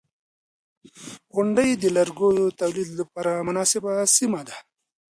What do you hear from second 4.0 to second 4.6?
سیمه ده.